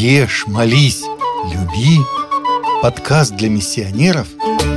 [0.00, 1.02] Ешь, молись,
[1.52, 1.98] люби.
[2.82, 4.28] Подкаст для миссионеров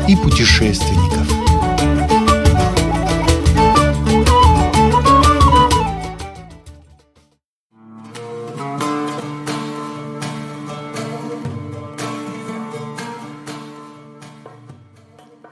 [0.07, 1.27] и путешественников.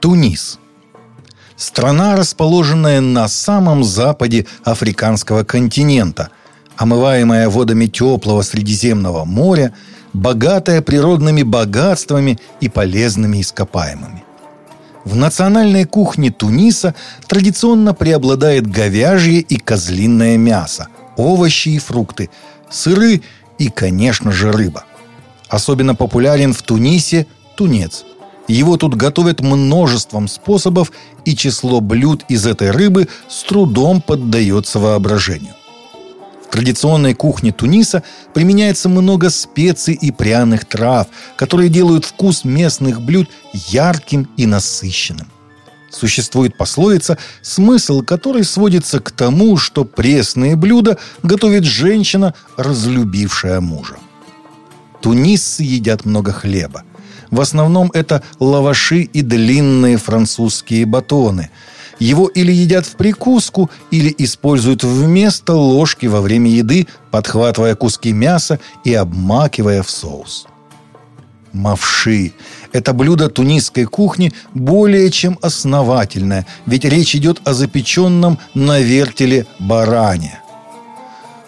[0.00, 0.58] Тунис.
[1.54, 6.30] Страна, расположенная на самом западе африканского континента–
[6.80, 9.74] омываемая водами теплого Средиземного моря,
[10.14, 14.24] богатая природными богатствами и полезными ископаемыми.
[15.04, 16.94] В национальной кухне Туниса
[17.28, 20.88] традиционно преобладает говяжье и козлиное мясо,
[21.18, 22.30] овощи и фрукты,
[22.70, 23.20] сыры
[23.58, 24.84] и, конечно же, рыба.
[25.48, 27.26] Особенно популярен в Тунисе
[27.56, 28.04] тунец.
[28.48, 30.92] Его тут готовят множеством способов,
[31.26, 35.54] и число блюд из этой рыбы с трудом поддается воображению.
[36.50, 38.02] В традиционной кухне Туниса
[38.34, 45.28] применяется много специй и пряных трав, которые делают вкус местных блюд ярким и насыщенным.
[45.92, 53.98] Существует пословица, смысл которой сводится к тому, что пресные блюда готовит женщина, разлюбившая мужа.
[55.00, 56.82] Тунисцы едят много хлеба.
[57.30, 61.50] В основном это лаваши и длинные французские батоны–
[62.00, 68.58] его или едят в прикуску, или используют вместо ложки во время еды, подхватывая куски мяса
[68.82, 70.46] и обмакивая в соус.
[71.52, 72.32] Мавши–
[72.72, 80.40] это блюдо тунисской кухни более чем основательное, ведь речь идет о запеченном на вертеле баране.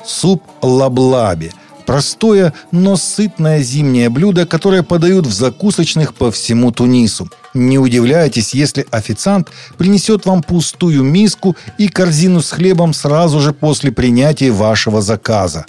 [0.04, 1.52] Суп лаблаби–
[1.86, 7.28] Простое, но сытное зимнее блюдо, которое подают в закусочных по всему Тунису.
[7.54, 13.92] Не удивляйтесь, если официант принесет вам пустую миску и корзину с хлебом сразу же после
[13.92, 15.66] принятия вашего заказа.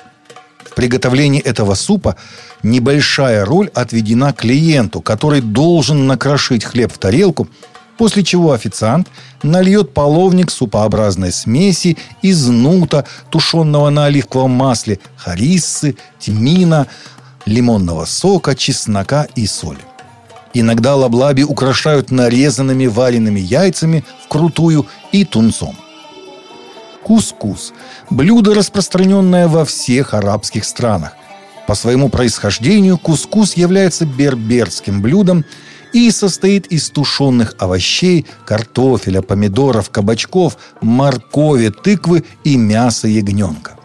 [0.64, 2.16] В приготовлении этого супа
[2.64, 7.48] небольшая роль отведена клиенту, который должен накрошить хлеб в тарелку–
[7.98, 9.08] после чего официант
[9.44, 16.88] нальет половник супообразной смеси из нута, тушенного на оливковом масле, хариссы, тмина,
[17.46, 19.80] лимонного сока, чеснока и соли.
[20.54, 25.76] Иногда лаблаби украшают нарезанными вареными яйцами вкрутую и тунцом.
[27.04, 27.74] Кускус–
[28.10, 31.14] блюдо, распространенное во всех арабских странах.
[31.68, 35.44] По своему происхождению кускус является берберским блюдом–
[35.94, 43.78] и состоит из тушенных овощей, картофеля, помидоров, кабачков, моркови, тыквы и мяса ягненка.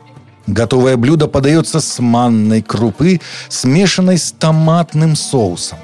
[0.47, 3.21] Готовое блюдо подается с манной крупы,
[3.51, 5.79] смешанной с томатным соусом.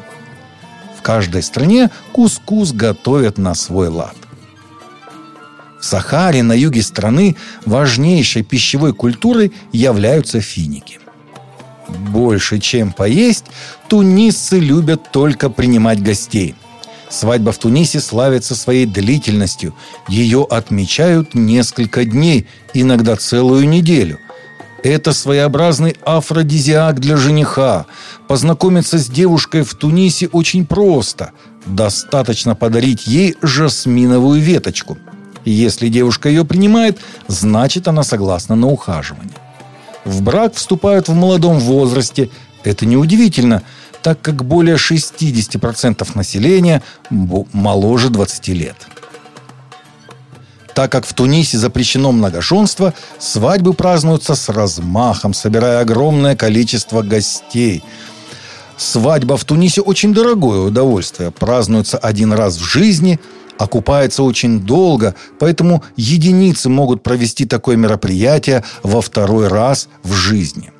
[0.98, 4.16] В каждой стране кускус готовят на свой лад.
[5.78, 7.36] В Сахаре на юге страны
[7.66, 10.98] важнейшей пищевой культурой являются финики
[11.89, 13.47] больше, чем поесть,
[13.89, 16.55] тунисцы любят только принимать гостей.
[17.11, 19.75] Свадьба в Тунисе славится своей длительностью.
[20.09, 24.19] Ее отмечают несколько дней, иногда целую неделю.
[24.83, 27.87] Это своеобразный афродизиак для жениха.
[28.27, 31.31] Познакомиться с девушкой в Тунисе очень просто.
[31.66, 34.99] Достаточно подарить ей жасминовую веточку.
[35.45, 39.44] Если девушка ее принимает, значит она согласна на ухаживание
[40.04, 42.31] в брак вступают в молодом возрасте.
[42.62, 43.62] Это неудивительно,
[44.03, 48.76] так как более 60% населения моложе 20 лет.
[50.75, 57.84] Так как в Тунисе запрещено многоженство, свадьбы празднуются с размахом, собирая огромное количество гостей.
[58.76, 61.31] Свадьба в Тунисе очень дорогое удовольствие.
[61.31, 63.21] Празднуется один раз в жизни–
[63.59, 70.70] окупается очень долго, поэтому единицы могут провести такое мероприятие во второй раз в жизни.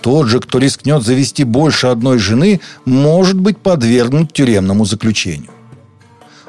[0.00, 5.50] Тот же, кто рискнет завести больше одной жены, может быть подвергнут тюремному заключению.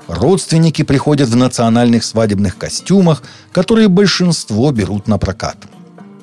[0.07, 3.21] Родственники приходят в национальных свадебных костюмах,
[3.51, 5.57] которые большинство берут на прокат.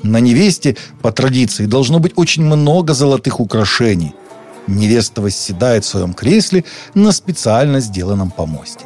[0.03, 4.14] На невесте, по традиции, должно быть очень много золотых украшений.
[4.67, 6.64] Невеста восседает в своем кресле
[6.94, 8.86] на специально сделанном помосте.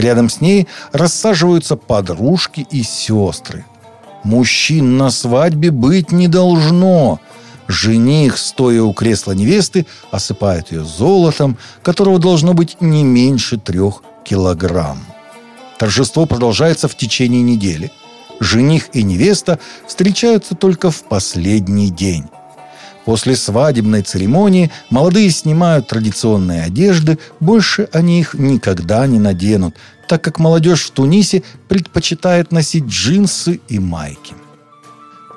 [0.00, 3.66] Рядом с ней рассаживаются подружки и сестры.
[4.24, 7.20] Мужчин на свадьбе быть не должно.
[7.68, 15.04] Жених, стоя у кресла невесты, осыпает ее золотом, которого должно быть не меньше трех килограмм.
[15.78, 17.92] Торжество продолжается в течение недели.
[18.40, 22.24] Жених и невеста встречаются только в последний день.
[23.10, 29.74] После свадебной церемонии молодые снимают традиционные одежды, больше они их никогда не наденут,
[30.06, 34.34] так как молодежь в Тунисе предпочитает носить джинсы и майки.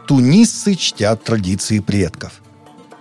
[0.05, 2.33] Тунисцы чтят традиции предков.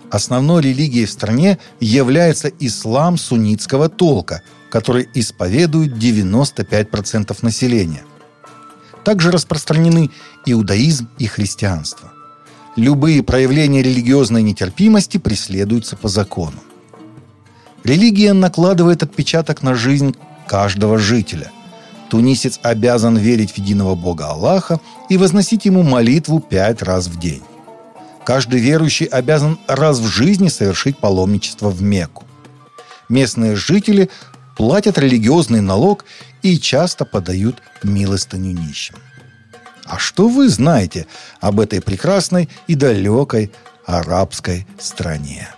[0.09, 4.41] Основной религией в стране является ислам суннитского толка,
[4.71, 8.05] который исповедует 95% населения.
[9.05, 10.09] Также распространены
[10.47, 12.11] иудаизм и христианство.
[12.75, 16.57] Любые проявления религиозной нетерпимости преследуются по закону.
[17.83, 20.15] Религия накладывает отпечаток на жизнь
[20.47, 21.51] каждого жителя.
[22.09, 24.79] Тунисец обязан верить в единого Бога Аллаха
[25.09, 27.43] и возносить ему молитву пять раз в день.
[28.25, 32.23] Каждый верующий обязан раз в жизни совершить паломничество в Мекку.
[33.09, 34.09] Местные жители
[34.55, 36.05] платят религиозный налог
[36.41, 38.95] и часто подают милостыню нищим.
[39.87, 41.07] А что вы знаете
[41.41, 43.51] об этой прекрасной и далекой
[43.85, 45.49] арабской стране?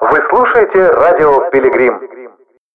[0.00, 2.15] Вы слушаете радио «Пилигрим».